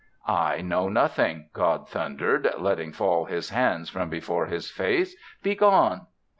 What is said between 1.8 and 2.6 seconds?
thundered,